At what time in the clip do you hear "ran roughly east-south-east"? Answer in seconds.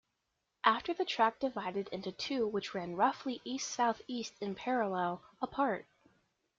2.73-4.33